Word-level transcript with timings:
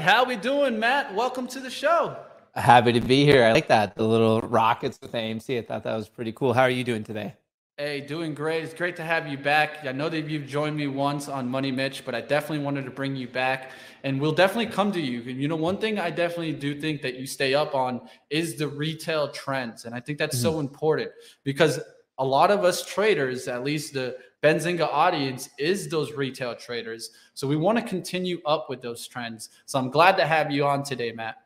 Right, 0.00 0.08
how 0.08 0.24
we 0.24 0.36
doing, 0.36 0.78
Matt? 0.78 1.14
Welcome 1.14 1.46
to 1.48 1.60
the 1.60 1.70
show. 1.70 2.16
Happy 2.54 2.92
to 2.92 3.00
be 3.00 3.24
here. 3.24 3.44
I 3.44 3.52
like 3.52 3.68
that. 3.68 3.94
The 3.94 4.04
little 4.04 4.40
rockets 4.40 4.98
with 5.00 5.12
AMC. 5.12 5.58
I 5.58 5.62
thought 5.62 5.84
that 5.84 5.94
was 5.94 6.08
pretty 6.08 6.32
cool. 6.32 6.52
How 6.54 6.62
are 6.62 6.70
you 6.70 6.84
doing 6.84 7.04
today? 7.04 7.34
Hey, 7.76 8.00
doing 8.00 8.34
great. 8.34 8.64
It's 8.64 8.74
great 8.74 8.96
to 8.96 9.02
have 9.02 9.28
you 9.28 9.38
back. 9.38 9.84
I 9.84 9.92
know 9.92 10.08
that 10.08 10.28
you've 10.28 10.46
joined 10.46 10.76
me 10.76 10.86
once 10.86 11.28
on 11.28 11.48
Money 11.48 11.70
Mitch, 11.70 12.04
but 12.04 12.14
I 12.14 12.20
definitely 12.20 12.64
wanted 12.64 12.84
to 12.84 12.90
bring 12.90 13.16
you 13.16 13.28
back 13.28 13.72
and 14.02 14.20
we'll 14.20 14.32
definitely 14.32 14.72
come 14.72 14.92
to 14.92 15.00
you. 15.00 15.20
And 15.20 15.40
you 15.40 15.48
know, 15.48 15.56
one 15.56 15.78
thing 15.78 15.98
I 15.98 16.10
definitely 16.10 16.52
do 16.52 16.78
think 16.78 17.02
that 17.02 17.16
you 17.16 17.26
stay 17.26 17.54
up 17.54 17.74
on 17.74 18.02
is 18.28 18.56
the 18.56 18.68
retail 18.68 19.28
trends. 19.28 19.84
And 19.84 19.94
I 19.94 20.00
think 20.00 20.18
that's 20.18 20.36
mm-hmm. 20.36 20.54
so 20.54 20.60
important 20.60 21.10
because 21.44 21.78
a 22.18 22.24
lot 22.24 22.50
of 22.50 22.64
us 22.64 22.84
traders, 22.84 23.48
at 23.48 23.64
least 23.64 23.94
the 23.94 24.16
Benzinga 24.42 24.88
audience, 24.90 25.50
is 25.58 25.88
those 25.88 26.12
retail 26.12 26.54
traders. 26.54 27.10
So 27.34 27.46
we 27.46 27.56
want 27.56 27.78
to 27.78 27.84
continue 27.84 28.40
up 28.46 28.70
with 28.70 28.80
those 28.80 29.06
trends. 29.06 29.50
So 29.66 29.78
I'm 29.78 29.90
glad 29.90 30.16
to 30.16 30.26
have 30.26 30.50
you 30.50 30.64
on 30.64 30.82
today, 30.82 31.12
Matt. 31.12 31.36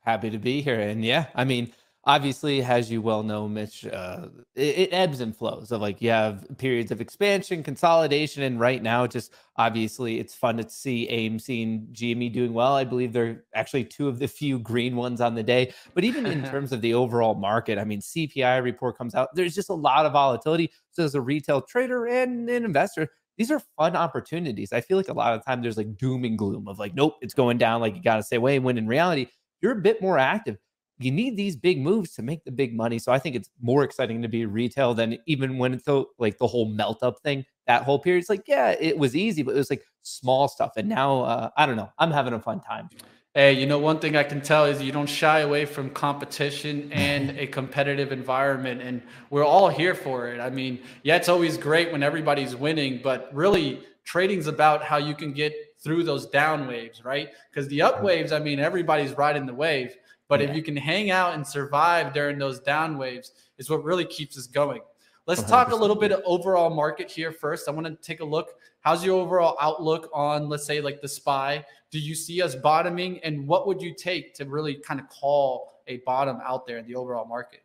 Happy 0.00 0.30
to 0.30 0.38
be 0.38 0.60
here. 0.60 0.80
And 0.80 1.04
yeah, 1.04 1.26
I 1.34 1.44
mean, 1.44 1.72
obviously, 2.06 2.62
as 2.62 2.90
you 2.90 3.00
well 3.00 3.22
know, 3.22 3.48
Mitch, 3.48 3.86
uh, 3.86 4.28
it, 4.54 4.78
it, 4.78 4.88
ebbs 4.92 5.20
and 5.20 5.36
flows 5.36 5.72
of 5.72 5.80
like 5.80 6.00
you 6.02 6.10
have 6.10 6.46
periods 6.58 6.90
of 6.90 7.00
expansion, 7.00 7.62
consolidation, 7.62 8.42
and 8.42 8.60
right 8.60 8.82
now, 8.82 9.06
just 9.06 9.32
obviously, 9.56 10.18
it's 10.18 10.34
fun 10.34 10.56
to 10.58 10.68
see 10.68 11.08
AMC 11.10 11.62
and 11.62 11.88
GME 11.94 12.32
doing 12.32 12.52
well. 12.52 12.74
I 12.74 12.84
believe 12.84 13.12
they're 13.12 13.44
actually 13.54 13.84
two 13.84 14.08
of 14.08 14.18
the 14.18 14.28
few 14.28 14.58
green 14.58 14.96
ones 14.96 15.20
on 15.20 15.34
the 15.34 15.42
day. 15.42 15.72
But 15.94 16.04
even 16.04 16.26
in 16.26 16.44
terms 16.50 16.72
of 16.72 16.80
the 16.80 16.94
overall 16.94 17.34
market, 17.34 17.78
I 17.78 17.84
mean, 17.84 18.00
CPI 18.00 18.62
report 18.62 18.98
comes 18.98 19.14
out, 19.14 19.34
there's 19.34 19.54
just 19.54 19.70
a 19.70 19.74
lot 19.74 20.06
of 20.06 20.12
volatility. 20.12 20.70
So, 20.90 21.04
as 21.04 21.14
a 21.14 21.20
retail 21.20 21.62
trader 21.62 22.06
and 22.06 22.48
an 22.48 22.64
investor, 22.64 23.08
these 23.36 23.50
are 23.50 23.60
fun 23.76 23.96
opportunities. 23.96 24.72
I 24.72 24.80
feel 24.80 24.96
like 24.96 25.08
a 25.08 25.12
lot 25.12 25.34
of 25.34 25.44
time 25.44 25.60
there's 25.62 25.76
like 25.76 25.96
doom 25.96 26.24
and 26.24 26.38
gloom 26.38 26.68
of 26.68 26.78
like, 26.78 26.94
nope, 26.94 27.16
it's 27.20 27.34
going 27.34 27.58
down. 27.58 27.80
Like 27.80 27.96
you 27.96 28.02
got 28.02 28.16
to 28.16 28.22
stay 28.22 28.36
away. 28.36 28.58
When 28.58 28.78
in 28.78 28.86
reality, 28.86 29.26
you're 29.60 29.72
a 29.72 29.80
bit 29.80 30.00
more 30.00 30.18
active 30.18 30.56
you 30.98 31.10
need 31.10 31.36
these 31.36 31.56
big 31.56 31.80
moves 31.80 32.12
to 32.14 32.22
make 32.22 32.44
the 32.44 32.52
big 32.52 32.74
money. 32.74 32.98
So 32.98 33.12
I 33.12 33.18
think 33.18 33.36
it's 33.36 33.50
more 33.60 33.84
exciting 33.84 34.22
to 34.22 34.28
be 34.28 34.46
retail 34.46 34.94
than 34.94 35.18
even 35.26 35.58
when 35.58 35.74
it's 35.74 35.84
the, 35.84 36.04
like 36.18 36.38
the 36.38 36.46
whole 36.46 36.66
melt 36.66 37.02
up 37.02 37.20
thing. 37.20 37.44
That 37.66 37.82
whole 37.82 37.98
period, 37.98 38.20
it's 38.20 38.30
like, 38.30 38.44
yeah, 38.46 38.76
it 38.78 38.96
was 38.96 39.16
easy, 39.16 39.42
but 39.42 39.54
it 39.54 39.58
was 39.58 39.70
like 39.70 39.84
small 40.02 40.48
stuff. 40.48 40.72
And 40.76 40.88
now, 40.88 41.22
uh, 41.22 41.50
I 41.56 41.66
don't 41.66 41.76
know, 41.76 41.90
I'm 41.98 42.10
having 42.10 42.34
a 42.34 42.40
fun 42.40 42.60
time. 42.60 42.90
Hey, 43.34 43.52
you 43.52 43.66
know, 43.66 43.78
one 43.78 43.98
thing 43.98 44.16
I 44.16 44.22
can 44.22 44.40
tell 44.40 44.64
is 44.64 44.80
you 44.80 44.92
don't 44.92 45.08
shy 45.08 45.40
away 45.40 45.64
from 45.64 45.90
competition 45.90 46.92
and 46.92 47.36
a 47.36 47.48
competitive 47.48 48.12
environment. 48.12 48.80
And 48.80 49.02
we're 49.30 49.44
all 49.44 49.68
here 49.68 49.96
for 49.96 50.28
it. 50.28 50.38
I 50.38 50.50
mean, 50.50 50.80
yeah, 51.02 51.16
it's 51.16 51.28
always 51.28 51.56
great 51.56 51.90
when 51.90 52.04
everybody's 52.04 52.54
winning, 52.54 53.00
but 53.02 53.28
really, 53.34 53.82
trading's 54.04 54.46
about 54.46 54.84
how 54.84 54.98
you 54.98 55.14
can 55.14 55.32
get 55.32 55.52
through 55.82 56.04
those 56.04 56.26
down 56.26 56.68
waves, 56.68 57.04
right? 57.04 57.30
Because 57.50 57.66
the 57.68 57.82
up 57.82 58.02
waves, 58.02 58.30
I 58.30 58.38
mean, 58.38 58.60
everybody's 58.60 59.12
riding 59.12 59.46
the 59.46 59.54
wave. 59.54 59.96
But 60.34 60.40
yeah. 60.40 60.50
if 60.50 60.56
you 60.56 60.64
can 60.64 60.76
hang 60.76 61.12
out 61.12 61.34
and 61.34 61.46
survive 61.46 62.12
during 62.12 62.38
those 62.38 62.58
down 62.58 62.98
waves, 62.98 63.30
is 63.56 63.70
what 63.70 63.84
really 63.84 64.04
keeps 64.04 64.36
us 64.36 64.48
going. 64.48 64.80
Let's 65.28 65.42
100%. 65.42 65.48
talk 65.48 65.70
a 65.70 65.76
little 65.76 65.94
bit 65.94 66.10
of 66.10 66.22
overall 66.24 66.70
market 66.70 67.08
here 67.08 67.30
first. 67.30 67.68
I 67.68 67.70
want 67.70 67.86
to 67.86 67.94
take 67.94 68.18
a 68.18 68.24
look. 68.24 68.48
How's 68.80 69.04
your 69.04 69.20
overall 69.20 69.56
outlook 69.60 70.10
on, 70.12 70.48
let's 70.48 70.66
say, 70.66 70.80
like 70.80 71.00
the 71.00 71.06
SPY? 71.06 71.64
Do 71.92 72.00
you 72.00 72.16
see 72.16 72.42
us 72.42 72.56
bottoming? 72.56 73.20
And 73.22 73.46
what 73.46 73.68
would 73.68 73.80
you 73.80 73.94
take 73.94 74.34
to 74.34 74.44
really 74.44 74.74
kind 74.74 74.98
of 74.98 75.08
call 75.08 75.70
a 75.86 75.98
bottom 75.98 76.40
out 76.44 76.66
there 76.66 76.78
in 76.78 76.86
the 76.88 76.96
overall 76.96 77.26
market? 77.26 77.60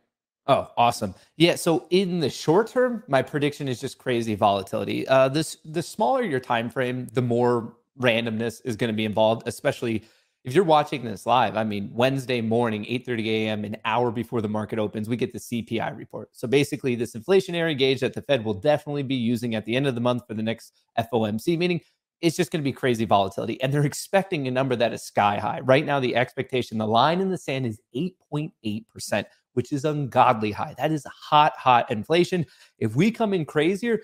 Oh, 0.46 0.70
awesome. 0.76 1.12
Yeah. 1.38 1.56
So 1.56 1.88
in 1.90 2.20
the 2.20 2.30
short 2.30 2.68
term, 2.68 3.02
my 3.08 3.20
prediction 3.20 3.66
is 3.66 3.80
just 3.80 3.98
crazy 3.98 4.36
volatility. 4.36 5.08
Uh, 5.08 5.28
this 5.28 5.56
the 5.64 5.82
smaller 5.82 6.22
your 6.22 6.38
time 6.38 6.70
frame, 6.70 7.08
the 7.14 7.22
more 7.22 7.74
randomness 8.00 8.60
is 8.64 8.76
going 8.76 8.92
to 8.92 8.96
be 8.96 9.04
involved, 9.04 9.42
especially 9.46 10.04
if 10.44 10.54
you're 10.54 10.64
watching 10.64 11.04
this 11.04 11.26
live, 11.26 11.56
I 11.56 11.64
mean, 11.64 11.90
Wednesday 11.92 12.40
morning, 12.40 12.84
8:30 12.84 13.26
a.m., 13.26 13.64
an 13.64 13.76
hour 13.84 14.10
before 14.10 14.40
the 14.40 14.48
market 14.48 14.78
opens, 14.78 15.08
we 15.08 15.16
get 15.16 15.32
the 15.32 15.38
CPI 15.38 15.96
report. 15.96 16.30
So 16.32 16.48
basically, 16.48 16.94
this 16.94 17.14
inflationary 17.14 17.76
gauge 17.76 18.00
that 18.00 18.14
the 18.14 18.22
Fed 18.22 18.44
will 18.44 18.54
definitely 18.54 19.02
be 19.02 19.16
using 19.16 19.54
at 19.54 19.66
the 19.66 19.76
end 19.76 19.86
of 19.86 19.94
the 19.94 20.00
month 20.00 20.22
for 20.26 20.34
the 20.34 20.42
next 20.42 20.80
FOMC 20.98 21.58
meeting, 21.58 21.80
it's 22.22 22.36
just 22.36 22.50
going 22.50 22.62
to 22.62 22.68
be 22.68 22.72
crazy 22.72 23.04
volatility. 23.04 23.60
And 23.62 23.72
they're 23.72 23.84
expecting 23.84 24.48
a 24.48 24.50
number 24.50 24.76
that 24.76 24.92
is 24.92 25.02
sky 25.02 25.38
high. 25.38 25.60
Right 25.60 25.84
now, 25.84 26.00
the 26.00 26.16
expectation, 26.16 26.78
the 26.78 26.86
line 26.86 27.20
in 27.20 27.30
the 27.30 27.38
sand 27.38 27.66
is 27.66 27.80
8.8%, 27.94 29.24
which 29.54 29.72
is 29.72 29.84
ungodly 29.84 30.52
high. 30.52 30.74
That 30.78 30.92
is 30.92 31.04
hot, 31.04 31.52
hot 31.56 31.90
inflation. 31.90 32.46
If 32.78 32.96
we 32.96 33.10
come 33.10 33.34
in 33.34 33.44
crazier, 33.44 34.00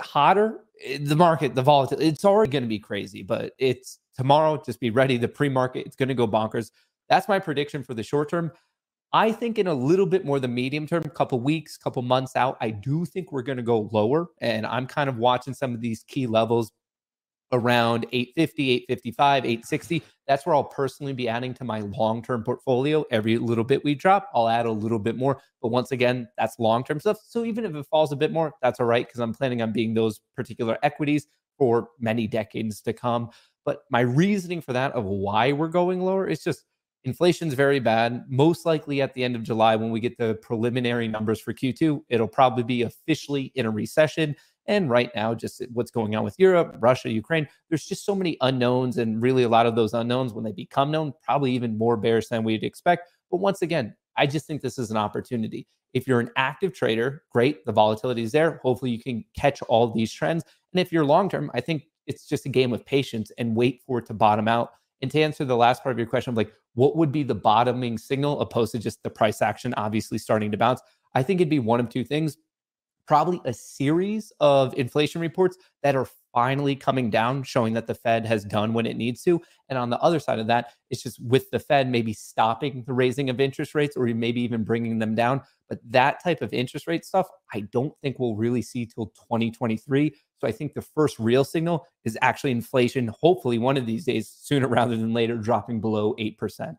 hotter, 0.00 0.60
eh, 0.84 0.98
the 1.00 1.16
market, 1.16 1.54
the 1.54 1.62
volatility, 1.62 2.08
it's 2.08 2.24
already 2.24 2.50
going 2.50 2.62
to 2.62 2.68
be 2.68 2.78
crazy, 2.78 3.22
but 3.22 3.52
it's 3.58 3.98
tomorrow. 4.16 4.60
Just 4.64 4.80
be 4.80 4.90
ready. 4.90 5.16
The 5.16 5.28
pre 5.28 5.48
market, 5.48 5.86
it's 5.86 5.96
going 5.96 6.08
to 6.08 6.14
go 6.14 6.26
bonkers. 6.26 6.70
That's 7.08 7.28
my 7.28 7.38
prediction 7.38 7.82
for 7.82 7.94
the 7.94 8.02
short 8.02 8.30
term. 8.30 8.52
I 9.12 9.32
think 9.32 9.58
in 9.58 9.66
a 9.66 9.74
little 9.74 10.06
bit 10.06 10.24
more 10.24 10.38
the 10.38 10.46
medium 10.48 10.86
term, 10.86 11.02
couple 11.02 11.40
weeks, 11.40 11.76
couple 11.76 12.02
months 12.02 12.36
out, 12.36 12.56
I 12.60 12.70
do 12.70 13.04
think 13.04 13.32
we're 13.32 13.42
going 13.42 13.56
to 13.56 13.64
go 13.64 13.88
lower. 13.92 14.28
And 14.40 14.64
I'm 14.64 14.86
kind 14.86 15.08
of 15.08 15.16
watching 15.16 15.52
some 15.52 15.74
of 15.74 15.80
these 15.80 16.04
key 16.04 16.28
levels 16.28 16.70
around 17.52 18.06
850, 18.12 18.70
855, 18.70 19.44
860. 19.44 20.02
That's 20.26 20.46
where 20.46 20.54
I'll 20.54 20.64
personally 20.64 21.12
be 21.12 21.28
adding 21.28 21.54
to 21.54 21.64
my 21.64 21.80
long 21.80 22.22
term 22.22 22.44
portfolio. 22.44 23.04
Every 23.10 23.38
little 23.38 23.64
bit 23.64 23.84
we 23.84 23.94
drop, 23.94 24.28
I'll 24.34 24.48
add 24.48 24.66
a 24.66 24.72
little 24.72 24.98
bit 24.98 25.16
more. 25.16 25.40
But 25.60 25.68
once 25.68 25.92
again, 25.92 26.28
that's 26.38 26.58
long 26.58 26.84
term 26.84 27.00
stuff. 27.00 27.18
So 27.26 27.44
even 27.44 27.64
if 27.64 27.74
it 27.74 27.86
falls 27.90 28.12
a 28.12 28.16
bit 28.16 28.32
more, 28.32 28.52
that's 28.62 28.80
all 28.80 28.86
right 28.86 29.06
because 29.06 29.20
I'm 29.20 29.34
planning 29.34 29.62
on 29.62 29.72
being 29.72 29.94
those 29.94 30.20
particular 30.36 30.78
equities 30.82 31.26
for 31.58 31.88
many 31.98 32.26
decades 32.26 32.80
to 32.82 32.92
come. 32.92 33.30
But 33.64 33.80
my 33.90 34.00
reasoning 34.00 34.60
for 34.62 34.72
that 34.72 34.92
of 34.92 35.04
why 35.04 35.52
we're 35.52 35.68
going 35.68 36.00
lower 36.00 36.26
is 36.26 36.42
just 36.42 36.64
inflation's 37.04 37.54
very 37.54 37.80
bad. 37.80 38.24
Most 38.28 38.66
likely 38.66 39.00
at 39.02 39.14
the 39.14 39.24
end 39.24 39.36
of 39.36 39.42
July, 39.42 39.76
when 39.76 39.90
we 39.90 40.00
get 40.00 40.16
the 40.18 40.34
preliminary 40.42 41.08
numbers 41.08 41.40
for 41.40 41.52
Q2, 41.52 42.02
it'll 42.08 42.28
probably 42.28 42.62
be 42.62 42.82
officially 42.82 43.52
in 43.54 43.66
a 43.66 43.70
recession. 43.70 44.36
And 44.70 44.88
right 44.88 45.10
now, 45.16 45.34
just 45.34 45.60
what's 45.72 45.90
going 45.90 46.14
on 46.14 46.22
with 46.22 46.36
Europe, 46.38 46.76
Russia, 46.78 47.10
Ukraine, 47.10 47.48
there's 47.68 47.86
just 47.86 48.04
so 48.04 48.14
many 48.14 48.36
unknowns. 48.40 48.98
And 48.98 49.20
really, 49.20 49.42
a 49.42 49.48
lot 49.48 49.66
of 49.66 49.74
those 49.74 49.94
unknowns, 49.94 50.32
when 50.32 50.44
they 50.44 50.52
become 50.52 50.92
known, 50.92 51.12
probably 51.24 51.50
even 51.50 51.76
more 51.76 51.96
bearish 51.96 52.28
than 52.28 52.44
we'd 52.44 52.62
expect. 52.62 53.10
But 53.32 53.38
once 53.38 53.62
again, 53.62 53.96
I 54.16 54.28
just 54.28 54.46
think 54.46 54.62
this 54.62 54.78
is 54.78 54.92
an 54.92 54.96
opportunity. 54.96 55.66
If 55.92 56.06
you're 56.06 56.20
an 56.20 56.30
active 56.36 56.72
trader, 56.72 57.24
great. 57.32 57.66
The 57.66 57.72
volatility 57.72 58.22
is 58.22 58.30
there. 58.30 58.60
Hopefully, 58.62 58.92
you 58.92 59.02
can 59.02 59.24
catch 59.36 59.60
all 59.62 59.88
these 59.88 60.12
trends. 60.12 60.44
And 60.72 60.78
if 60.78 60.92
you're 60.92 61.04
long 61.04 61.28
term, 61.28 61.50
I 61.52 61.60
think 61.60 61.86
it's 62.06 62.28
just 62.28 62.46
a 62.46 62.48
game 62.48 62.72
of 62.72 62.86
patience 62.86 63.32
and 63.38 63.56
wait 63.56 63.82
for 63.84 63.98
it 63.98 64.06
to 64.06 64.14
bottom 64.14 64.46
out. 64.46 64.70
And 65.02 65.10
to 65.10 65.20
answer 65.20 65.44
the 65.44 65.56
last 65.56 65.82
part 65.82 65.92
of 65.92 65.98
your 65.98 66.06
question, 66.06 66.36
like 66.36 66.52
what 66.74 66.94
would 66.94 67.10
be 67.10 67.24
the 67.24 67.34
bottoming 67.34 67.98
signal 67.98 68.40
opposed 68.40 68.70
to 68.72 68.78
just 68.78 69.02
the 69.02 69.10
price 69.10 69.42
action 69.42 69.74
obviously 69.76 70.18
starting 70.18 70.52
to 70.52 70.56
bounce? 70.56 70.80
I 71.16 71.24
think 71.24 71.40
it'd 71.40 71.50
be 71.50 71.58
one 71.58 71.80
of 71.80 71.88
two 71.88 72.04
things. 72.04 72.36
Probably 73.10 73.40
a 73.44 73.52
series 73.52 74.32
of 74.38 74.72
inflation 74.78 75.20
reports 75.20 75.56
that 75.82 75.96
are 75.96 76.06
finally 76.32 76.76
coming 76.76 77.10
down, 77.10 77.42
showing 77.42 77.72
that 77.72 77.88
the 77.88 77.94
Fed 77.96 78.24
has 78.24 78.44
done 78.44 78.72
what 78.72 78.86
it 78.86 78.96
needs 78.96 79.24
to. 79.24 79.42
And 79.68 79.76
on 79.76 79.90
the 79.90 79.98
other 79.98 80.20
side 80.20 80.38
of 80.38 80.46
that, 80.46 80.74
it's 80.90 81.02
just 81.02 81.20
with 81.20 81.50
the 81.50 81.58
Fed 81.58 81.90
maybe 81.90 82.12
stopping 82.12 82.84
the 82.86 82.92
raising 82.92 83.28
of 83.28 83.40
interest 83.40 83.74
rates 83.74 83.96
or 83.96 84.06
maybe 84.06 84.40
even 84.42 84.62
bringing 84.62 85.00
them 85.00 85.16
down. 85.16 85.42
But 85.68 85.80
that 85.90 86.22
type 86.22 86.40
of 86.40 86.52
interest 86.52 86.86
rate 86.86 87.04
stuff, 87.04 87.26
I 87.52 87.62
don't 87.72 87.92
think 88.00 88.20
we'll 88.20 88.36
really 88.36 88.62
see 88.62 88.86
till 88.86 89.06
2023. 89.06 90.14
So 90.38 90.46
I 90.46 90.52
think 90.52 90.74
the 90.74 90.82
first 90.82 91.18
real 91.18 91.42
signal 91.42 91.88
is 92.04 92.16
actually 92.22 92.52
inflation, 92.52 93.10
hopefully 93.20 93.58
one 93.58 93.76
of 93.76 93.86
these 93.86 94.04
days, 94.04 94.28
sooner 94.40 94.68
rather 94.78 94.96
than 94.96 95.12
later, 95.12 95.36
dropping 95.36 95.80
below 95.80 96.14
8%. 96.14 96.76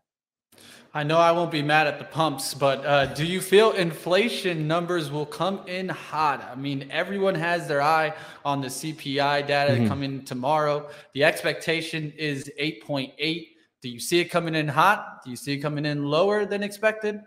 I 0.94 1.04
know 1.04 1.16
I 1.16 1.32
won't 1.32 1.50
be 1.50 1.62
mad 1.62 1.86
at 1.86 1.98
the 1.98 2.04
pumps, 2.04 2.52
but 2.52 2.84
uh, 2.84 3.06
do 3.06 3.24
you 3.24 3.40
feel 3.40 3.72
inflation 3.72 4.68
numbers 4.68 5.10
will 5.10 5.24
come 5.24 5.66
in 5.66 5.88
hot? 5.88 6.46
I 6.50 6.54
mean, 6.54 6.86
everyone 6.90 7.34
has 7.34 7.66
their 7.66 7.80
eye 7.80 8.12
on 8.44 8.60
the 8.60 8.68
CPI 8.68 9.46
data 9.46 9.72
mm-hmm. 9.72 9.88
coming 9.88 10.22
tomorrow. 10.22 10.90
The 11.14 11.24
expectation 11.24 12.12
is 12.18 12.50
8.8. 12.60 13.48
Do 13.80 13.88
you 13.88 14.00
see 14.00 14.20
it 14.20 14.26
coming 14.26 14.54
in 14.54 14.68
hot? 14.68 15.24
Do 15.24 15.30
you 15.30 15.36
see 15.36 15.54
it 15.54 15.58
coming 15.58 15.86
in 15.86 16.04
lower 16.04 16.44
than 16.44 16.62
expected? 16.62 17.22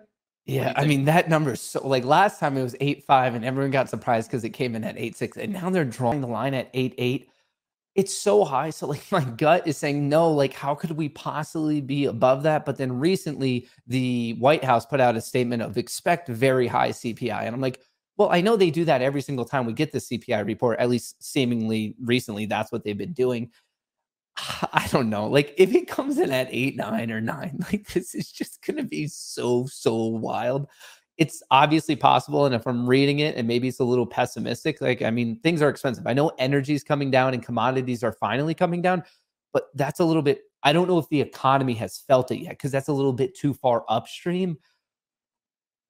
Yeah, 0.45 0.73
I 0.75 0.85
mean 0.85 1.05
that 1.05 1.27
number 1.27 1.53
is 1.53 1.61
so 1.61 1.85
like 1.87 2.05
last 2.05 2.39
time 2.39 2.55
it 2.55 2.61
was 2.61 2.75
eight 2.79 3.03
five, 3.03 3.33
and 3.33 3.43
everyone 3.43 3.71
got 3.71 3.89
surprised 3.89 4.29
because 4.29 4.43
it 4.43 4.51
came 4.51 4.75
in 4.75 4.83
at 4.83 4.95
eight 4.95 5.15
six, 5.15 5.37
and 5.37 5.51
now 5.51 5.71
they're 5.71 5.83
drawing 5.83 6.21
the 6.21 6.27
line 6.27 6.53
at 6.53 6.69
eight 6.75 6.93
eight. 6.99 7.29
It's 7.95 8.13
so 8.13 8.43
high, 8.43 8.69
so 8.71 8.87
like 8.87 9.03
my 9.11 9.23
gut 9.23 9.67
is 9.67 9.77
saying 9.77 10.07
no. 10.09 10.31
Like, 10.31 10.53
how 10.53 10.75
could 10.75 10.91
we 10.91 11.09
possibly 11.09 11.81
be 11.81 12.05
above 12.05 12.43
that? 12.43 12.65
But 12.65 12.77
then 12.77 12.99
recently, 12.99 13.67
the 13.87 14.33
White 14.33 14.63
House 14.63 14.85
put 14.85 14.99
out 14.99 15.15
a 15.15 15.21
statement 15.21 15.61
of 15.61 15.77
expect 15.77 16.27
very 16.27 16.67
high 16.67 16.89
CPI, 16.89 17.43
and 17.43 17.55
I'm 17.55 17.61
like, 17.61 17.81
well, 18.17 18.29
I 18.31 18.41
know 18.41 18.55
they 18.55 18.71
do 18.71 18.85
that 18.85 19.01
every 19.01 19.21
single 19.21 19.45
time 19.45 19.65
we 19.65 19.73
get 19.73 19.91
the 19.91 19.99
CPI 19.99 20.45
report. 20.45 20.79
At 20.79 20.89
least 20.89 21.21
seemingly 21.23 21.95
recently, 22.01 22.45
that's 22.45 22.71
what 22.71 22.83
they've 22.83 22.97
been 22.97 23.13
doing. 23.13 23.51
I 24.37 24.87
don't 24.91 25.09
know. 25.09 25.27
Like 25.27 25.53
if 25.57 25.73
it 25.73 25.87
comes 25.87 26.17
in 26.17 26.31
at 26.31 26.47
eight, 26.51 26.75
nine, 26.75 27.11
or 27.11 27.21
nine, 27.21 27.59
like 27.71 27.87
this 27.93 28.15
is 28.15 28.31
just 28.31 28.61
going 28.65 28.77
to 28.77 28.83
be 28.83 29.07
so, 29.07 29.67
so 29.67 29.95
wild. 30.05 30.67
It's 31.17 31.41
obviously 31.49 31.95
possible. 31.95 32.45
And 32.45 32.53
if 32.53 32.67
I'm 32.67 32.87
reading 32.87 33.19
it 33.19 33.35
and 33.35 33.47
maybe 33.47 33.67
it's 33.67 33.79
a 33.79 33.83
little 33.83 34.05
pessimistic, 34.05 34.81
like, 34.81 35.01
I 35.01 35.11
mean, 35.11 35.39
things 35.39 35.61
are 35.61 35.69
expensive. 35.69 36.05
I 36.07 36.13
know 36.13 36.31
energy 36.39 36.73
is 36.73 36.83
coming 36.83 37.09
down 37.09 37.33
and 37.33 37.43
commodities 37.43 38.03
are 38.03 38.11
finally 38.11 38.53
coming 38.53 38.81
down, 38.81 39.03
but 39.53 39.69
that's 39.75 40.01
a 40.01 40.05
little 40.05 40.21
bit, 40.21 40.41
I 40.63 40.73
don't 40.73 40.87
know 40.87 40.97
if 40.97 41.07
the 41.09 41.21
economy 41.21 41.73
has 41.75 41.99
felt 41.99 42.31
it 42.31 42.39
yet 42.39 42.51
because 42.51 42.71
that's 42.71 42.89
a 42.89 42.93
little 42.93 43.13
bit 43.13 43.35
too 43.37 43.53
far 43.53 43.85
upstream. 43.87 44.57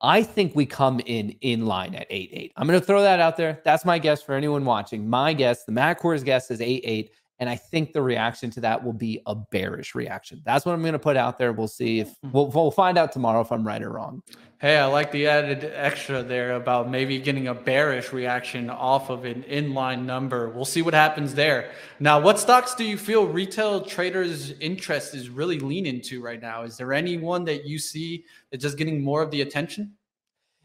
I 0.01 0.21
think 0.21 0.55
we 0.55 0.65
come 0.65 0.99
in 1.05 1.31
in 1.41 1.65
line 1.65 1.95
at 1.95 2.05
8 2.09 2.29
8. 2.31 2.53
I'm 2.57 2.67
going 2.67 2.79
to 2.79 2.85
throw 2.85 3.01
that 3.01 3.19
out 3.19 3.37
there. 3.37 3.61
That's 3.63 3.85
my 3.85 3.97
guess 3.97 4.21
for 4.21 4.35
anyone 4.35 4.65
watching. 4.65 5.09
My 5.09 5.33
guess, 5.33 5.63
the 5.63 5.71
Matt 5.71 6.01
guess 6.23 6.51
is 6.51 6.61
8 6.61 6.81
8. 6.85 7.11
And 7.39 7.49
I 7.49 7.55
think 7.55 7.91
the 7.91 8.01
reaction 8.01 8.49
to 8.51 8.61
that 8.61 8.83
will 8.83 8.93
be 8.93 9.21
a 9.25 9.35
bearish 9.35 9.93
reaction. 9.93 10.41
That's 10.45 10.65
what 10.65 10.73
I'm 10.73 10.81
going 10.81 10.93
to 10.93 10.99
put 10.99 11.17
out 11.17 11.37
there. 11.37 11.51
We'll 11.51 11.67
see 11.67 11.99
if 11.99 12.15
hmm. 12.21 12.31
we'll, 12.31 12.47
we'll 12.47 12.71
find 12.71 12.97
out 12.97 13.11
tomorrow 13.11 13.41
if 13.41 13.51
I'm 13.51 13.65
right 13.65 13.81
or 13.81 13.91
wrong. 13.91 14.21
Hey, 14.61 14.77
I 14.77 14.85
like 14.85 15.11
the 15.11 15.27
added 15.27 15.69
extra 15.75 16.23
there 16.23 16.53
about 16.53 16.89
maybe 16.89 17.19
getting 17.19 17.49
a 17.49 17.53
bearish 17.53 18.13
reaction 18.13 18.69
off 18.69 19.09
of 19.09 19.25
an 19.25 19.43
inline 19.43 20.05
number. 20.05 20.49
We'll 20.49 20.63
see 20.63 20.81
what 20.81 20.93
happens 20.93 21.35
there. 21.35 21.71
Now, 21.99 22.21
what 22.21 22.39
stocks 22.39 22.73
do 22.73 22.85
you 22.85 22.97
feel 22.97 23.27
retail 23.27 23.81
traders' 23.81 24.51
interest 24.61 25.13
is 25.13 25.29
really 25.29 25.59
leaning 25.59 25.99
to 26.03 26.21
right 26.21 26.41
now? 26.41 26.63
Is 26.63 26.77
there 26.77 26.93
anyone 26.93 27.43
that 27.45 27.65
you 27.65 27.77
see 27.77 28.23
that's 28.49 28.63
just 28.63 28.77
getting 28.77 29.03
more 29.03 29.21
of 29.21 29.29
the 29.29 29.41
attention? 29.41 29.93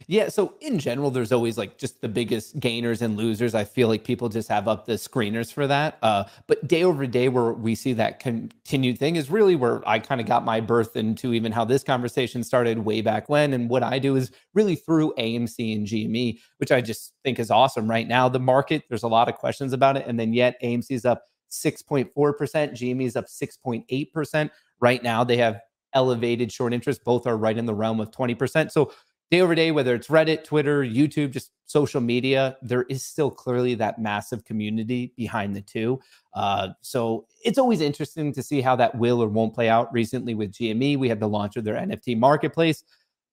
Yeah. 0.06 0.28
So 0.28 0.54
in 0.60 0.78
general, 0.78 1.10
there's 1.10 1.30
always 1.30 1.58
like 1.58 1.78
just 1.78 2.00
the 2.00 2.08
biggest 2.08 2.58
gainers 2.58 3.02
and 3.02 3.16
losers. 3.16 3.54
I 3.54 3.64
feel 3.64 3.86
like 3.88 4.02
people 4.02 4.28
just 4.28 4.48
have 4.48 4.66
up 4.66 4.86
the 4.86 4.94
screeners 4.94 5.52
for 5.52 5.66
that. 5.66 5.98
Uh, 6.02 6.24
but 6.46 6.66
day 6.66 6.82
over 6.84 7.06
day, 7.06 7.28
where 7.28 7.52
we 7.52 7.74
see 7.74 7.92
that 7.94 8.18
continued 8.18 8.98
thing 8.98 9.16
is 9.16 9.30
really 9.30 9.56
where 9.56 9.86
I 9.88 9.98
kind 9.98 10.20
of 10.20 10.26
got 10.26 10.44
my 10.44 10.60
birth 10.60 10.96
into 10.96 11.32
even 11.34 11.52
how 11.52 11.64
this 11.64 11.84
conversation 11.84 12.42
started 12.42 12.78
way 12.78 13.02
back 13.02 13.28
when. 13.28 13.52
And 13.52 13.68
what 13.68 13.82
I 13.82 13.98
do 13.98 14.16
is 14.16 14.32
really 14.54 14.74
through 14.74 15.14
AMC 15.18 15.76
and 15.76 15.86
GME, 15.86 16.38
which 16.58 16.72
I 16.72 16.80
just 16.80 17.12
think 17.22 17.38
is 17.38 17.50
awesome 17.50 17.88
right 17.88 18.08
now. 18.08 18.28
The 18.28 18.40
market, 18.40 18.84
there's 18.88 19.04
a 19.04 19.08
lot 19.08 19.28
of 19.28 19.36
questions 19.36 19.72
about 19.72 19.96
it. 19.96 20.06
And 20.06 20.18
then 20.18 20.32
yet 20.32 20.56
AMC 20.62 20.90
is 20.90 21.04
up 21.04 21.24
6.4%, 21.50 22.10
GME 22.14 23.04
is 23.04 23.16
up 23.16 23.26
6.8%. 23.26 24.50
Right 24.80 25.02
now, 25.02 25.24
they 25.24 25.36
have 25.36 25.60
elevated 25.92 26.52
short 26.52 26.72
interest. 26.72 27.04
Both 27.04 27.26
are 27.26 27.36
right 27.36 27.56
in 27.56 27.66
the 27.66 27.74
realm 27.74 28.00
of 28.00 28.10
20%. 28.10 28.70
So 28.70 28.92
day 29.30 29.40
over 29.40 29.54
day, 29.54 29.70
whether 29.70 29.94
it's 29.94 30.08
Reddit, 30.08 30.44
Twitter, 30.44 30.82
YouTube, 30.82 31.30
just 31.30 31.50
social 31.66 32.00
media, 32.00 32.56
there 32.62 32.82
is 32.84 33.04
still 33.04 33.30
clearly 33.30 33.74
that 33.76 34.00
massive 34.00 34.44
community 34.44 35.12
behind 35.16 35.54
the 35.54 35.60
two. 35.60 36.00
Uh, 36.34 36.68
so 36.80 37.26
it's 37.44 37.58
always 37.58 37.80
interesting 37.80 38.32
to 38.32 38.42
see 38.42 38.60
how 38.60 38.74
that 38.76 38.94
will 38.96 39.22
or 39.22 39.28
won't 39.28 39.54
play 39.54 39.68
out. 39.68 39.92
Recently 39.92 40.34
with 40.34 40.52
GME, 40.52 40.98
we 40.98 41.08
had 41.08 41.20
the 41.20 41.28
launch 41.28 41.56
of 41.56 41.64
their 41.64 41.76
NFT 41.76 42.18
marketplace. 42.18 42.82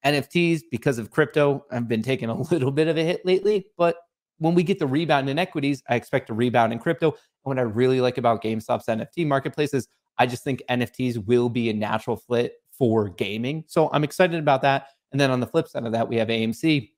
NFTs, 0.06 0.62
because 0.70 1.00
of 1.00 1.10
crypto, 1.10 1.66
have 1.72 1.88
been 1.88 2.04
taking 2.04 2.30
a 2.30 2.42
little 2.52 2.72
bit 2.72 2.88
of 2.88 2.98
a 2.98 3.04
hit 3.04 3.26
lately. 3.26 3.66
But 3.76 3.98
when 4.38 4.54
we 4.54 4.62
get 4.62 4.78
the 4.78 4.88
rebound 4.88 5.30
in 5.30 5.40
equities, 5.40 5.82
I 5.90 5.96
expect 5.96 6.30
a 6.30 6.34
rebound 6.34 6.74
in 6.74 6.80
crypto. 6.80 7.10
And 7.10 7.18
what 7.42 7.58
I 7.60 7.64
really 7.64 8.02
like 8.02 8.20
about 8.20 8.44
GameStop's 8.44 8.86
NFT 8.86 9.26
marketplace 9.26 9.74
is 9.74 9.88
I 10.20 10.28
just 10.28 10.44
think 10.44 10.62
NFTs 10.70 11.26
will 11.26 11.50
be 11.50 11.72
a 11.72 11.74
natural 11.74 12.18
fit 12.18 12.54
for 12.78 13.10
gaming. 13.10 13.64
So 13.68 13.90
I'm 13.92 14.04
excited 14.04 14.40
about 14.40 14.62
that. 14.62 14.90
And 15.12 15.19
then 15.19 15.31
on 15.31 15.39
the 15.39 15.48
flip 15.48 15.68
side 15.68 15.86
of 15.86 15.92
that, 15.94 16.07
we 16.07 16.18
have 16.18 16.27
AMC. 16.27 16.89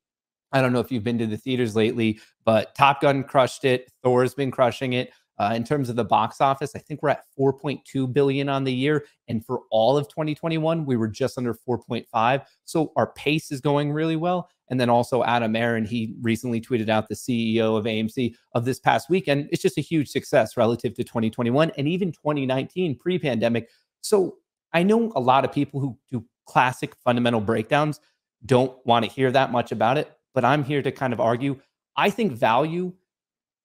I 0.52 0.60
don't 0.60 0.72
know 0.72 0.80
if 0.80 0.90
you've 0.90 1.04
been 1.04 1.18
to 1.18 1.26
the 1.26 1.36
theaters 1.36 1.76
lately, 1.76 2.20
but 2.44 2.74
Top 2.74 3.00
Gun 3.00 3.22
crushed 3.22 3.64
it. 3.64 3.90
Thor's 4.02 4.34
been 4.34 4.50
crushing 4.50 4.94
it. 4.94 5.12
Uh, 5.38 5.54
in 5.54 5.64
terms 5.64 5.88
of 5.88 5.96
the 5.96 6.04
box 6.04 6.38
office, 6.42 6.72
I 6.76 6.80
think 6.80 7.02
we're 7.02 7.08
at 7.08 7.24
4.2 7.38 8.12
billion 8.12 8.50
on 8.50 8.62
the 8.62 8.72
year, 8.72 9.06
and 9.26 9.42
for 9.42 9.62
all 9.70 9.96
of 9.96 10.06
2021, 10.08 10.84
we 10.84 10.96
were 10.98 11.08
just 11.08 11.38
under 11.38 11.54
4.5. 11.54 12.44
So 12.66 12.92
our 12.96 13.06
pace 13.12 13.50
is 13.50 13.62
going 13.62 13.90
really 13.90 14.16
well. 14.16 14.50
And 14.68 14.78
then 14.78 14.90
also 14.90 15.24
Adam 15.24 15.56
Aron, 15.56 15.86
he 15.86 16.14
recently 16.20 16.60
tweeted 16.60 16.90
out 16.90 17.08
the 17.08 17.14
CEO 17.14 17.76
of 17.76 17.86
AMC 17.86 18.34
of 18.52 18.66
this 18.66 18.78
past 18.78 19.08
weekend. 19.08 19.48
It's 19.50 19.62
just 19.62 19.78
a 19.78 19.82
huge 19.82 20.10
success 20.10 20.58
relative 20.58 20.94
to 20.94 21.04
2021 21.04 21.72
and 21.76 21.88
even 21.88 22.12
2019 22.12 22.98
pre-pandemic. 22.98 23.70
So 24.02 24.36
I 24.74 24.82
know 24.82 25.10
a 25.16 25.20
lot 25.20 25.44
of 25.46 25.52
people 25.52 25.80
who 25.80 25.98
do 26.10 26.24
classic 26.50 26.96
fundamental 26.96 27.40
breakdowns 27.40 28.00
don't 28.44 28.74
want 28.84 29.04
to 29.04 29.10
hear 29.10 29.30
that 29.30 29.52
much 29.52 29.70
about 29.70 29.96
it. 29.98 30.10
But 30.34 30.44
I'm 30.44 30.64
here 30.64 30.82
to 30.82 30.90
kind 30.90 31.12
of 31.12 31.20
argue. 31.20 31.60
I 31.96 32.10
think 32.10 32.32
value 32.32 32.92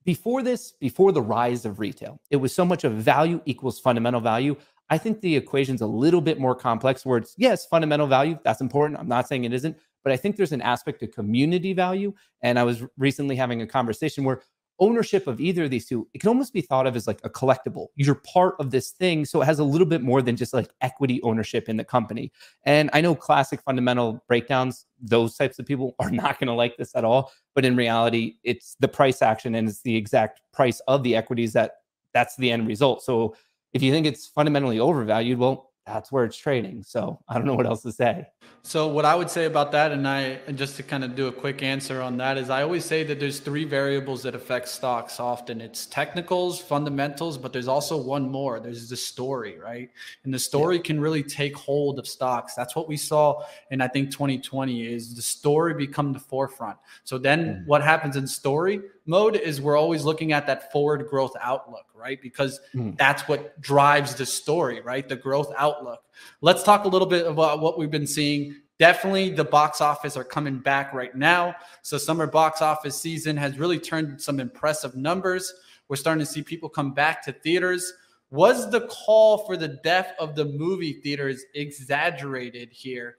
before 0.03 0.43
this, 0.43 0.73
before 0.79 1.11
the 1.11 1.21
rise 1.21 1.65
of 1.65 1.79
retail, 1.79 2.19
it 2.29 2.35
was 2.37 2.53
so 2.53 2.63
much 2.63 2.83
of 2.83 2.93
value 2.93 3.41
equals 3.45 3.79
fundamental 3.79 4.21
value. 4.21 4.55
I 4.91 4.99
think 4.99 5.21
the 5.21 5.35
equation's 5.35 5.81
a 5.81 5.87
little 5.87 6.21
bit 6.21 6.39
more 6.39 6.53
complex 6.53 7.05
where 7.05 7.17
it's, 7.17 7.33
yes, 7.37 7.65
fundamental 7.65 8.05
value, 8.05 8.37
that's 8.43 8.61
important. 8.61 8.99
I'm 8.99 9.07
not 9.07 9.27
saying 9.27 9.45
it 9.45 9.53
isn't, 9.53 9.75
but 10.03 10.13
I 10.13 10.17
think 10.17 10.35
there's 10.35 10.51
an 10.51 10.61
aspect 10.61 11.01
of 11.01 11.11
community 11.11 11.73
value. 11.73 12.13
And 12.43 12.59
I 12.59 12.63
was 12.63 12.83
recently 12.97 13.35
having 13.35 13.63
a 13.63 13.67
conversation 13.67 14.23
where 14.23 14.41
ownership 14.79 15.27
of 15.27 15.39
either 15.39 15.65
of 15.65 15.69
these 15.69 15.85
two, 15.85 16.07
it 16.13 16.19
can 16.19 16.29
almost 16.29 16.53
be 16.53 16.61
thought 16.61 16.87
of 16.87 16.95
as 16.95 17.07
like 17.07 17.19
a 17.23 17.29
collectible. 17.29 17.87
You're 17.95 18.15
part 18.15 18.55
of 18.59 18.71
this 18.71 18.91
thing. 18.91 19.25
So 19.25 19.41
it 19.41 19.45
has 19.45 19.59
a 19.59 19.63
little 19.63 19.87
bit 19.87 20.01
more 20.01 20.21
than 20.21 20.35
just 20.35 20.53
like 20.53 20.69
equity 20.81 21.21
ownership 21.23 21.69
in 21.69 21.77
the 21.77 21.83
company. 21.83 22.31
And 22.63 22.89
I 22.93 23.01
know 23.01 23.15
classic 23.15 23.61
fundamental 23.61 24.23
breakdowns, 24.27 24.85
those 24.99 25.35
types 25.35 25.59
of 25.59 25.65
people 25.65 25.95
are 25.99 26.11
not 26.11 26.39
going 26.39 26.47
to 26.47 26.53
like 26.53 26.77
this 26.77 26.95
at 26.95 27.05
all. 27.05 27.31
But 27.53 27.65
in 27.65 27.75
reality, 27.75 28.35
it's 28.43 28.75
the 28.79 28.87
price 28.87 29.21
action 29.21 29.55
and 29.55 29.67
it's 29.67 29.81
the 29.81 29.95
exact 29.95 30.41
price 30.53 30.81
of 30.87 31.03
the 31.03 31.15
equities 31.15 31.53
that 31.53 31.77
that's 32.13 32.35
the 32.37 32.51
end 32.51 32.67
result. 32.67 33.03
So 33.03 33.35
if 33.73 33.81
you 33.81 33.91
think 33.91 34.05
it's 34.05 34.27
fundamentally 34.27 34.79
overvalued, 34.79 35.37
well, 35.37 35.71
that's 35.85 36.11
where 36.11 36.25
it's 36.25 36.37
trading. 36.37 36.83
So 36.83 37.19
I 37.27 37.35
don't 37.35 37.45
know 37.45 37.53
what 37.53 37.67
else 37.67 37.83
to 37.83 37.91
say. 37.91 38.27
So 38.63 38.87
what 38.87 39.05
I 39.05 39.13
would 39.13 39.29
say 39.29 39.45
about 39.45 39.71
that, 39.73 39.91
and 39.91 40.07
I 40.07 40.39
and 40.47 40.57
just 40.57 40.75
to 40.77 40.83
kind 40.83 41.03
of 41.03 41.15
do 41.15 41.27
a 41.27 41.31
quick 41.31 41.61
answer 41.61 42.01
on 42.01 42.17
that, 42.17 42.37
is 42.37 42.49
I 42.49 42.63
always 42.63 42.83
say 42.83 43.03
that 43.03 43.19
there's 43.19 43.39
three 43.39 43.63
variables 43.63 44.23
that 44.23 44.33
affect 44.33 44.67
stocks. 44.67 45.19
Often 45.19 45.61
it's 45.61 45.85
technicals, 45.85 46.59
fundamentals, 46.59 47.37
but 47.37 47.53
there's 47.53 47.67
also 47.67 47.95
one 47.95 48.29
more. 48.29 48.59
There's 48.59 48.89
the 48.89 48.97
story, 48.97 49.59
right? 49.59 49.91
And 50.23 50.33
the 50.33 50.39
story 50.39 50.77
yeah. 50.77 50.81
can 50.81 50.99
really 50.99 51.21
take 51.21 51.55
hold 51.55 51.99
of 51.99 52.07
stocks. 52.07 52.55
That's 52.55 52.75
what 52.75 52.87
we 52.87 52.97
saw 52.97 53.43
in 53.69 53.81
I 53.81 53.87
think 53.87 54.09
2020 54.09 54.87
is 54.87 55.13
the 55.15 55.21
story 55.21 55.75
become 55.75 56.11
the 56.11 56.19
forefront. 56.19 56.77
So 57.03 57.19
then 57.19 57.45
mm. 57.45 57.67
what 57.67 57.83
happens 57.83 58.15
in 58.15 58.25
story? 58.25 58.81
Mode 59.05 59.35
is 59.35 59.61
we're 59.61 59.77
always 59.77 60.03
looking 60.03 60.33
at 60.33 60.47
that 60.47 60.71
forward 60.71 61.07
growth 61.07 61.33
outlook, 61.39 61.85
right? 61.93 62.21
Because 62.21 62.59
mm. 62.73 62.97
that's 62.97 63.27
what 63.27 63.59
drives 63.61 64.15
the 64.15 64.25
story, 64.25 64.81
right? 64.81 65.07
The 65.07 65.15
growth 65.15 65.53
outlook. 65.57 66.01
Let's 66.41 66.63
talk 66.63 66.85
a 66.85 66.87
little 66.87 67.07
bit 67.07 67.27
about 67.27 67.61
what 67.61 67.77
we've 67.77 67.91
been 67.91 68.07
seeing. 68.07 68.55
Definitely 68.77 69.29
the 69.29 69.45
box 69.45 69.79
office 69.79 70.17
are 70.17 70.23
coming 70.23 70.59
back 70.59 70.93
right 70.93 71.15
now. 71.15 71.55
So 71.81 71.97
summer 71.97 72.27
box 72.27 72.61
office 72.61 72.99
season 72.99 73.37
has 73.37 73.57
really 73.57 73.79
turned 73.79 74.21
some 74.21 74.39
impressive 74.39 74.95
numbers. 74.95 75.53
We're 75.87 75.95
starting 75.95 76.25
to 76.25 76.31
see 76.31 76.41
people 76.41 76.67
come 76.67 76.93
back 76.93 77.23
to 77.25 77.31
theaters. 77.31 77.93
Was 78.31 78.69
the 78.71 78.81
call 78.81 79.45
for 79.45 79.55
the 79.55 79.79
death 79.83 80.13
of 80.19 80.35
the 80.35 80.45
movie 80.45 80.93
theaters 80.93 81.43
exaggerated 81.53 82.69
here? 82.71 83.17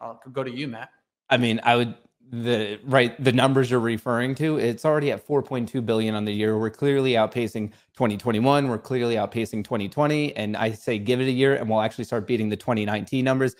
I'll 0.00 0.20
go 0.32 0.42
to 0.42 0.50
you, 0.50 0.66
Matt. 0.66 0.88
I 1.28 1.36
mean, 1.36 1.60
I 1.62 1.76
would 1.76 1.94
the 2.32 2.78
right 2.84 3.22
the 3.22 3.32
numbers 3.32 3.72
you're 3.72 3.80
referring 3.80 4.36
to 4.36 4.56
it's 4.58 4.84
already 4.84 5.10
at 5.10 5.26
4.2 5.26 5.84
billion 5.84 6.14
on 6.14 6.24
the 6.24 6.32
year. 6.32 6.56
We're 6.56 6.70
clearly 6.70 7.12
outpacing 7.14 7.72
2021 7.94 8.68
we're 8.68 8.78
clearly 8.78 9.16
outpacing 9.16 9.64
2020 9.64 10.36
and 10.36 10.56
i 10.56 10.70
say 10.70 10.96
give 10.98 11.20
it 11.20 11.24
a 11.24 11.32
year 11.32 11.56
and 11.56 11.68
we'll 11.68 11.80
actually 11.80 12.04
start 12.04 12.28
beating 12.28 12.48
the 12.48 12.56
2019 12.56 13.24
numbers. 13.24 13.56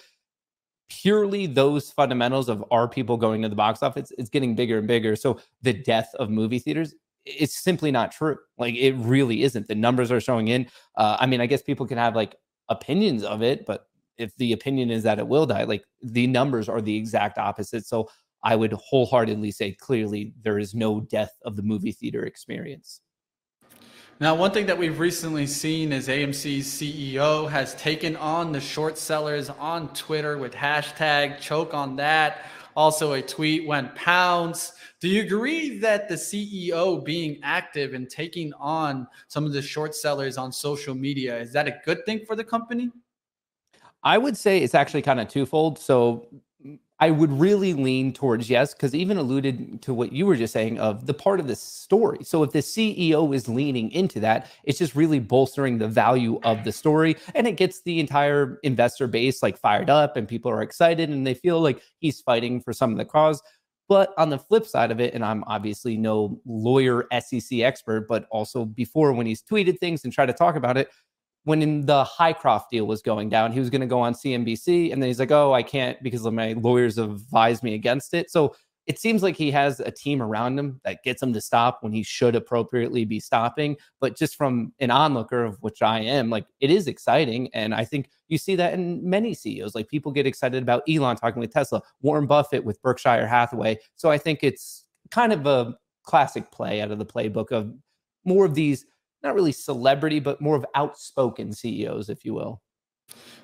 Purely 0.88 1.46
those 1.46 1.90
fundamentals 1.90 2.48
of 2.48 2.64
are 2.70 2.86
people 2.86 3.16
going 3.16 3.42
to 3.42 3.48
the 3.48 3.56
box 3.56 3.82
office 3.82 4.12
it's 4.16 4.30
getting 4.30 4.54
bigger 4.54 4.78
and 4.78 4.86
bigger. 4.86 5.16
So 5.16 5.40
the 5.62 5.72
death 5.72 6.14
of 6.20 6.30
movie 6.30 6.60
theaters 6.60 6.94
it's 7.26 7.58
simply 7.58 7.90
not 7.90 8.12
true. 8.12 8.38
Like 8.56 8.74
it 8.76 8.92
really 8.92 9.42
isn't. 9.42 9.66
The 9.68 9.74
numbers 9.74 10.12
are 10.12 10.20
showing 10.20 10.46
in. 10.48 10.68
Uh, 10.96 11.16
i 11.18 11.26
mean 11.26 11.40
i 11.40 11.46
guess 11.46 11.62
people 11.62 11.86
can 11.86 11.98
have 11.98 12.14
like 12.14 12.36
opinions 12.68 13.24
of 13.24 13.42
it 13.42 13.66
but 13.66 13.88
if 14.16 14.36
the 14.36 14.52
opinion 14.52 14.90
is 14.90 15.02
that 15.02 15.18
it 15.18 15.26
will 15.26 15.46
die 15.46 15.64
like 15.64 15.82
the 16.02 16.28
numbers 16.28 16.68
are 16.68 16.80
the 16.80 16.94
exact 16.96 17.36
opposite. 17.36 17.84
So 17.84 18.08
I 18.42 18.56
would 18.56 18.72
wholeheartedly 18.72 19.50
say 19.50 19.72
clearly 19.72 20.32
there 20.42 20.58
is 20.58 20.74
no 20.74 21.00
death 21.00 21.36
of 21.44 21.56
the 21.56 21.62
movie 21.62 21.92
theater 21.92 22.24
experience. 22.24 23.00
Now, 24.20 24.34
one 24.34 24.50
thing 24.50 24.66
that 24.66 24.76
we've 24.76 24.98
recently 24.98 25.46
seen 25.46 25.92
is 25.92 26.08
AMC's 26.08 26.66
CEO 26.66 27.48
has 27.48 27.74
taken 27.76 28.16
on 28.16 28.52
the 28.52 28.60
short 28.60 28.98
sellers 28.98 29.48
on 29.48 29.92
Twitter 29.94 30.36
with 30.36 30.52
hashtag 30.52 31.40
choke 31.40 31.72
on 31.72 31.96
that. 31.96 32.44
Also, 32.76 33.14
a 33.14 33.22
tweet 33.22 33.66
went 33.66 33.94
pounds. 33.94 34.74
Do 35.00 35.08
you 35.08 35.22
agree 35.22 35.78
that 35.78 36.08
the 36.08 36.16
CEO 36.16 37.02
being 37.02 37.40
active 37.42 37.94
and 37.94 38.10
taking 38.10 38.52
on 38.54 39.06
some 39.28 39.46
of 39.46 39.54
the 39.54 39.62
short 39.62 39.94
sellers 39.94 40.36
on 40.36 40.52
social 40.52 40.94
media 40.94 41.38
is 41.38 41.52
that 41.54 41.66
a 41.66 41.80
good 41.86 42.04
thing 42.04 42.24
for 42.26 42.36
the 42.36 42.44
company? 42.44 42.90
I 44.02 44.18
would 44.18 44.36
say 44.36 44.58
it's 44.58 44.74
actually 44.74 45.02
kind 45.02 45.20
of 45.20 45.28
twofold. 45.28 45.78
So 45.78 46.26
I 47.02 47.10
would 47.10 47.32
really 47.32 47.72
lean 47.72 48.12
towards 48.12 48.50
yes, 48.50 48.74
because 48.74 48.94
even 48.94 49.16
alluded 49.16 49.80
to 49.82 49.94
what 49.94 50.12
you 50.12 50.26
were 50.26 50.36
just 50.36 50.52
saying 50.52 50.78
of 50.78 51.06
the 51.06 51.14
part 51.14 51.40
of 51.40 51.46
the 51.46 51.56
story. 51.56 52.18
So 52.22 52.42
if 52.42 52.52
the 52.52 52.58
CEO 52.58 53.34
is 53.34 53.48
leaning 53.48 53.90
into 53.92 54.20
that, 54.20 54.48
it's 54.64 54.78
just 54.78 54.94
really 54.94 55.18
bolstering 55.18 55.78
the 55.78 55.88
value 55.88 56.38
of 56.44 56.62
the 56.62 56.72
story 56.72 57.16
and 57.34 57.46
it 57.46 57.56
gets 57.56 57.80
the 57.82 58.00
entire 58.00 58.60
investor 58.62 59.06
base 59.06 59.42
like 59.42 59.56
fired 59.56 59.88
up 59.88 60.18
and 60.18 60.28
people 60.28 60.50
are 60.50 60.60
excited 60.60 61.08
and 61.08 61.26
they 61.26 61.32
feel 61.34 61.60
like 61.60 61.80
he's 62.00 62.20
fighting 62.20 62.60
for 62.60 62.74
some 62.74 62.92
of 62.92 62.98
the 62.98 63.04
cause. 63.06 63.42
But 63.88 64.12
on 64.18 64.28
the 64.28 64.38
flip 64.38 64.66
side 64.66 64.90
of 64.90 65.00
it, 65.00 65.14
and 65.14 65.24
I'm 65.24 65.42
obviously 65.48 65.96
no 65.96 66.40
lawyer 66.44 67.06
SEC 67.18 67.60
expert, 67.60 68.06
but 68.08 68.26
also 68.30 68.64
before 68.64 69.12
when 69.12 69.26
he's 69.26 69.42
tweeted 69.42 69.78
things 69.78 70.04
and 70.04 70.12
tried 70.12 70.26
to 70.26 70.32
talk 70.32 70.54
about 70.54 70.76
it, 70.76 70.90
when 71.44 71.86
the 71.86 72.04
Hycroft 72.04 72.70
deal 72.70 72.86
was 72.86 73.02
going 73.02 73.28
down, 73.28 73.52
he 73.52 73.60
was 73.60 73.70
going 73.70 73.80
to 73.80 73.86
go 73.86 74.00
on 74.00 74.14
CNBC, 74.14 74.92
and 74.92 75.02
then 75.02 75.08
he's 75.08 75.18
like, 75.18 75.30
"Oh, 75.30 75.52
I 75.52 75.62
can't 75.62 76.00
because 76.02 76.24
my 76.24 76.52
lawyers 76.54 76.98
advise 76.98 77.62
me 77.62 77.74
against 77.74 78.14
it." 78.14 78.30
So 78.30 78.54
it 78.86 78.98
seems 78.98 79.22
like 79.22 79.36
he 79.36 79.50
has 79.52 79.78
a 79.80 79.90
team 79.90 80.20
around 80.20 80.58
him 80.58 80.80
that 80.84 81.02
gets 81.04 81.22
him 81.22 81.32
to 81.32 81.40
stop 81.40 81.78
when 81.82 81.92
he 81.92 82.02
should 82.02 82.34
appropriately 82.34 83.04
be 83.04 83.20
stopping. 83.20 83.76
But 84.00 84.16
just 84.16 84.36
from 84.36 84.72
an 84.80 84.90
onlooker 84.90 85.44
of 85.44 85.62
which 85.62 85.80
I 85.80 86.00
am, 86.00 86.28
like 86.28 86.46
it 86.60 86.70
is 86.70 86.88
exciting, 86.88 87.48
and 87.54 87.74
I 87.74 87.84
think 87.84 88.10
you 88.28 88.36
see 88.36 88.56
that 88.56 88.74
in 88.74 89.08
many 89.08 89.32
CEOs. 89.32 89.74
Like 89.74 89.88
people 89.88 90.12
get 90.12 90.26
excited 90.26 90.62
about 90.62 90.82
Elon 90.88 91.16
talking 91.16 91.40
with 91.40 91.52
Tesla, 91.52 91.82
Warren 92.02 92.26
Buffett 92.26 92.64
with 92.64 92.82
Berkshire 92.82 93.26
Hathaway. 93.26 93.78
So 93.96 94.10
I 94.10 94.18
think 94.18 94.40
it's 94.42 94.84
kind 95.10 95.32
of 95.32 95.46
a 95.46 95.74
classic 96.02 96.50
play 96.50 96.80
out 96.80 96.90
of 96.90 96.98
the 96.98 97.06
playbook 97.06 97.52
of 97.52 97.72
more 98.24 98.44
of 98.44 98.54
these 98.54 98.86
not 99.22 99.34
really 99.34 99.52
celebrity, 99.52 100.20
but 100.20 100.40
more 100.40 100.56
of 100.56 100.64
outspoken 100.74 101.52
CEOs, 101.52 102.08
if 102.08 102.24
you 102.24 102.34
will. 102.34 102.60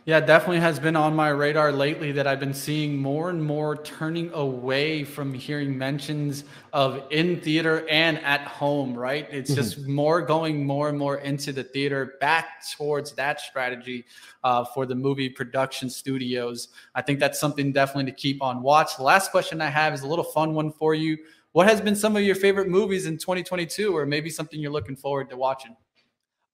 Yeah, 0.06 0.20
definitely 0.20 0.60
has 0.60 0.78
been 0.78 0.94
on 0.94 1.16
my 1.16 1.30
radar 1.30 1.72
lately 1.72 2.12
that 2.12 2.28
I've 2.28 2.38
been 2.38 2.54
seeing 2.54 2.96
more 2.96 3.28
and 3.28 3.42
more 3.42 3.76
turning 3.76 4.32
away 4.34 5.02
from 5.02 5.34
hearing 5.34 5.76
mentions 5.76 6.44
of 6.72 7.02
in 7.10 7.40
theater 7.40 7.84
and 7.88 8.18
at 8.20 8.42
home, 8.42 8.94
right? 8.94 9.26
It's 9.32 9.50
mm-hmm. 9.50 9.60
just 9.60 9.88
more 9.88 10.22
going 10.22 10.64
more 10.64 10.88
and 10.88 10.96
more 10.96 11.18
into 11.18 11.52
the 11.52 11.64
theater, 11.64 12.14
back 12.20 12.62
towards 12.76 13.14
that 13.14 13.40
strategy 13.40 14.04
uh, 14.44 14.64
for 14.66 14.86
the 14.86 14.94
movie 14.94 15.28
production 15.28 15.90
studios. 15.90 16.68
I 16.94 17.02
think 17.02 17.18
that's 17.18 17.40
something 17.40 17.72
definitely 17.72 18.08
to 18.12 18.16
keep 18.16 18.40
on 18.40 18.62
watch. 18.62 18.96
The 18.98 19.02
last 19.02 19.32
question 19.32 19.60
I 19.60 19.70
have 19.70 19.92
is 19.92 20.02
a 20.02 20.06
little 20.06 20.24
fun 20.24 20.54
one 20.54 20.70
for 20.70 20.94
you. 20.94 21.18
What 21.56 21.66
has 21.68 21.80
been 21.80 21.96
some 21.96 22.16
of 22.16 22.22
your 22.22 22.34
favorite 22.34 22.68
movies 22.68 23.06
in 23.06 23.16
2022, 23.16 23.96
or 23.96 24.04
maybe 24.04 24.28
something 24.28 24.60
you're 24.60 24.70
looking 24.70 24.94
forward 24.94 25.30
to 25.30 25.38
watching? 25.38 25.74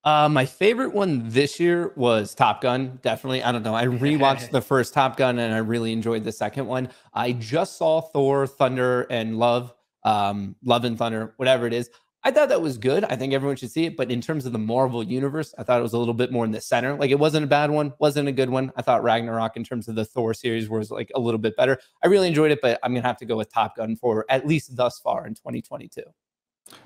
Uh, 0.05 0.29
my 0.29 0.47
favorite 0.47 0.95
one 0.95 1.29
this 1.29 1.59
year 1.59 1.93
was 1.97 2.37
Top 2.37 2.61
Gun. 2.61 3.01
Definitely. 3.03 3.43
I 3.43 3.51
don't 3.51 3.65
know. 3.65 3.75
I 3.75 3.87
rewatched 3.87 4.51
the 4.53 4.61
first 4.61 4.95
Top 4.95 5.17
Gun 5.17 5.41
and 5.41 5.53
I 5.53 5.59
really 5.59 5.93
enjoyed 5.93 6.23
the 6.23 6.31
second 6.31 6.69
one. 6.69 6.89
I 7.13 7.33
just 7.33 7.79
saw 7.79 8.01
Thor, 8.01 8.47
Thunder, 8.47 9.09
and 9.11 9.41
Love, 9.41 9.75
um, 10.05 10.55
Love 10.63 10.85
and 10.85 10.97
Thunder, 10.97 11.35
whatever 11.37 11.67
it 11.67 11.73
is. 11.73 11.91
I 12.25 12.31
thought 12.31 12.51
that 12.51 12.63
was 12.63 12.79
good. 12.79 13.05
I 13.05 13.17
think 13.17 13.33
everyone 13.33 13.57
should 13.57 13.73
see 13.73 13.87
it. 13.87 13.97
But 13.97 14.11
in 14.11 14.21
terms 14.21 14.47
of 14.47 14.53
the 14.53 14.59
Marvel 14.59 15.03
universe, 15.03 15.55
I 15.59 15.65
thought 15.65 15.81
it 15.81 15.83
was 15.83 15.93
a 15.93 15.99
little 15.99 16.15
bit 16.15 16.31
more 16.31 16.45
in 16.45 16.53
the 16.53 16.61
center. 16.61 16.95
Like 16.95 17.11
it 17.11 17.19
wasn't 17.19 17.45
a 17.45 17.49
bad 17.49 17.71
one, 17.71 17.93
wasn't 17.99 18.29
a 18.29 18.33
good 18.33 18.51
one. 18.51 18.73
I 18.77 18.83
thought 18.83 19.03
Ragnarok, 19.03 19.57
in 19.57 19.65
terms 19.65 19.89
of 19.89 19.97
the 19.97 20.05
Thor 20.05 20.33
series, 20.33 20.69
was 20.69 20.91
like 20.91 21.11
a 21.15 21.21
little 21.21 21.39
bit 21.39 21.57
better. 21.57 21.79
I 22.03 22.07
really 22.07 22.29
enjoyed 22.29 22.53
it, 22.53 22.61
but 22.63 22.79
I'm 22.83 22.95
gonna 22.95 23.07
have 23.07 23.19
to 23.19 23.25
go 23.25 23.37
with 23.37 23.53
Top 23.53 23.77
Gun 23.77 23.97
for 23.97 24.25
at 24.29 24.47
least 24.47 24.77
thus 24.77 25.01
far 25.01 25.27
in 25.27 25.35
2022. 25.35 26.03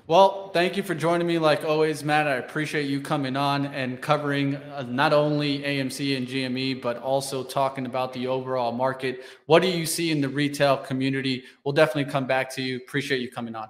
Well, 0.07 0.49
thank 0.49 0.75
you 0.75 0.83
for 0.83 0.95
joining 0.95 1.27
me. 1.27 1.37
Like 1.37 1.63
always, 1.63 2.03
Matt, 2.03 2.27
I 2.27 2.35
appreciate 2.35 2.89
you 2.89 2.99
coming 2.99 3.37
on 3.37 3.67
and 3.67 4.01
covering 4.01 4.55
uh, 4.55 4.83
not 4.83 5.13
only 5.13 5.59
AMC 5.59 6.17
and 6.17 6.27
GME, 6.27 6.81
but 6.81 6.97
also 6.97 7.43
talking 7.43 7.85
about 7.85 8.11
the 8.11 8.27
overall 8.27 8.71
market. 8.71 9.23
What 9.45 9.61
do 9.61 9.67
you 9.67 9.85
see 9.85 10.11
in 10.11 10.19
the 10.19 10.29
retail 10.29 10.77
community? 10.77 11.43
We'll 11.63 11.73
definitely 11.73 12.11
come 12.11 12.25
back 12.25 12.53
to 12.55 12.61
you. 12.61 12.77
Appreciate 12.77 13.21
you 13.21 13.29
coming 13.29 13.55
on. 13.55 13.69